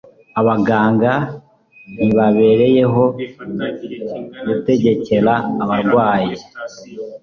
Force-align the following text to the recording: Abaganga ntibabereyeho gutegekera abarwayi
Abaganga 0.39 1.11
ntibabereyeho 1.93 3.03
gutegekera 4.47 5.33
abarwayi 5.63 6.33